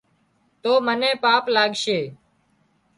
[0.61, 1.99] تو منين پاپ لاڳشي